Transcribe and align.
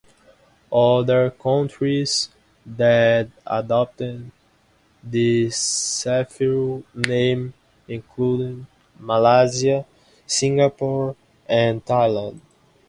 Other 0.73 1.29
countries 1.29 2.29
that 2.65 3.29
adopted 3.45 4.31
the 5.03 5.45
Cefiro 5.49 6.81
name 7.05 7.53
included 7.87 8.65
Malaysia, 8.97 9.85
Singapore 10.25 11.15
and 11.47 11.85
Thailand. 11.85 12.39